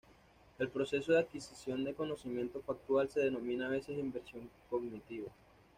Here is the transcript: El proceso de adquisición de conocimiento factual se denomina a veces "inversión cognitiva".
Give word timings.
El 0.57 0.69
proceso 0.69 1.11
de 1.13 1.19
adquisición 1.19 1.83
de 1.83 1.93
conocimiento 1.93 2.59
factual 2.63 3.07
se 3.11 3.19
denomina 3.19 3.67
a 3.67 3.69
veces 3.69 3.99
"inversión 3.99 4.49
cognitiva". 4.67 5.29